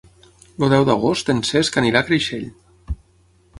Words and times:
El 0.67 0.73
deu 0.75 0.85
d'agost 0.87 1.29
en 1.35 1.45
Cesc 1.51 1.79
anirà 1.83 2.03
a 2.03 2.09
Creixell. 2.09 2.51